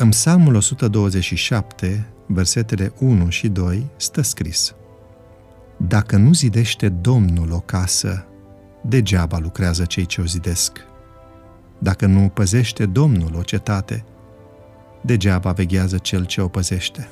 [0.00, 4.74] În Psalmul 127, versetele 1 și 2, stă scris
[5.76, 8.26] Dacă nu zidește Domnul o casă,
[8.82, 10.86] degeaba lucrează cei ce o zidesc.
[11.78, 14.04] Dacă nu păzește Domnul o cetate,
[15.00, 17.10] degeaba veghează cel ce o păzește.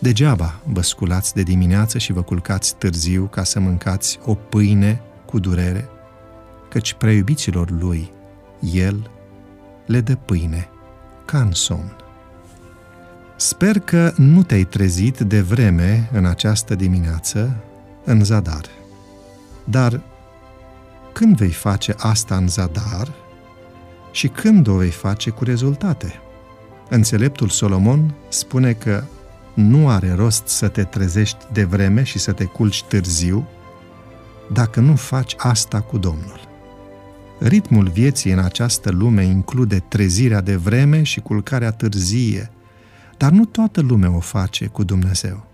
[0.00, 5.38] Degeaba vă sculați de dimineață și vă culcați târziu ca să mâncați o pâine cu
[5.38, 5.88] durere,
[6.68, 8.10] căci preiubiților lui,
[8.72, 9.10] el
[9.86, 10.68] le dă pâine
[11.26, 11.96] ca în somn.
[13.36, 17.56] Sper că nu te-ai trezit de vreme în această dimineață
[18.04, 18.64] în zadar.
[19.64, 20.00] Dar
[21.12, 23.12] când vei face asta în zadar
[24.12, 26.20] și când o vei face cu rezultate?
[26.88, 29.02] Înțeleptul Solomon spune că
[29.54, 33.48] nu are rost să te trezești de vreme și să te culci târziu
[34.52, 36.45] dacă nu faci asta cu Domnul.
[37.38, 42.50] Ritmul vieții în această lume include trezirea de vreme și culcarea târzie,
[43.16, 45.46] dar nu toată lumea o face cu Dumnezeu.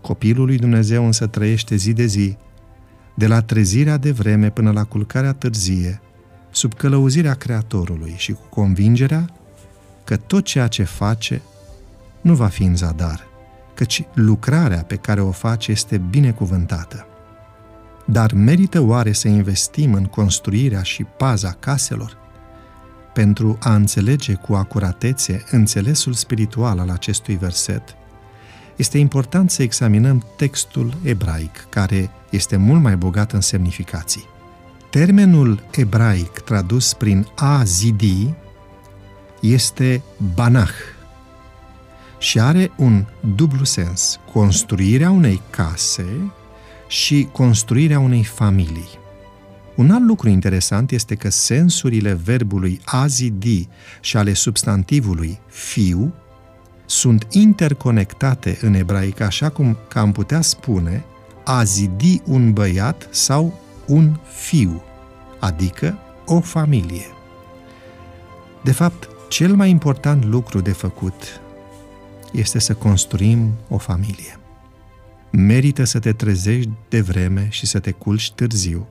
[0.00, 2.36] Copilul lui Dumnezeu însă trăiește zi de zi,
[3.14, 6.00] de la trezirea de vreme până la culcarea târzie,
[6.50, 9.30] sub călăuzirea Creatorului și cu convingerea
[10.04, 11.42] că tot ceea ce face
[12.20, 13.26] nu va fi în zadar,
[13.74, 17.06] căci lucrarea pe care o face este binecuvântată.
[18.04, 22.16] Dar merită oare să investim în construirea și paza caselor?
[23.12, 27.82] Pentru a înțelege cu acuratețe înțelesul spiritual al acestui verset,
[28.76, 34.26] este important să examinăm textul ebraic, care este mult mai bogat în semnificații.
[34.90, 38.34] Termenul ebraic tradus prin a zidi
[39.40, 40.02] este
[40.34, 40.74] banach
[42.18, 46.32] și are un dublu sens, construirea unei case
[46.94, 48.88] și construirea unei familii.
[49.76, 53.68] Un alt lucru interesant este că sensurile verbului a zidi
[54.00, 56.14] și ale substantivului fiu
[56.86, 61.04] sunt interconectate în ebraică, așa cum că am putea spune
[61.44, 64.82] a zidi un băiat sau un fiu,
[65.38, 67.06] adică o familie.
[68.62, 71.40] De fapt, cel mai important lucru de făcut
[72.32, 74.38] este să construim o familie.
[75.36, 78.88] Merită să te trezești de vreme și să te culci târziu,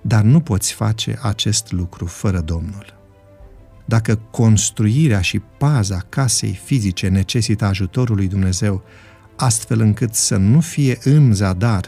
[0.00, 2.96] dar nu poți face acest lucru fără Domnul.
[3.84, 8.82] Dacă construirea și paza casei fizice necesită ajutorul lui Dumnezeu,
[9.36, 11.84] astfel încât să nu fie în zadar,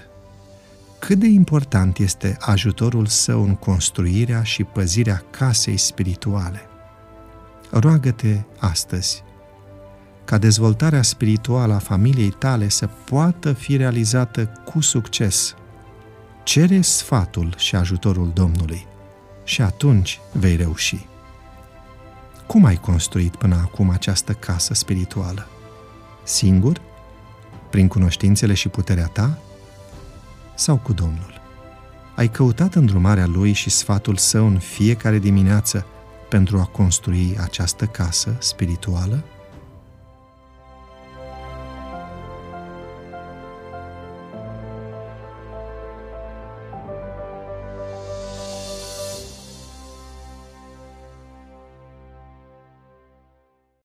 [0.99, 6.61] cât de important este ajutorul său în construirea și păzirea casei spirituale.
[7.71, 9.23] Roagă-te astăzi
[10.25, 15.55] ca dezvoltarea spirituală a familiei tale să poată fi realizată cu succes.
[16.43, 18.87] Cere sfatul și ajutorul Domnului
[19.45, 21.07] și atunci vei reuși.
[22.47, 25.47] Cum ai construit până acum această casă spirituală?
[26.25, 26.81] Singur?
[27.71, 29.39] Prin cunoștințele și puterea ta?
[30.55, 31.41] Sau cu Domnul?
[32.17, 35.87] Ai căutat îndrumarea Lui și sfatul Său în fiecare dimineață
[36.29, 39.25] pentru a construi această casă spirituală?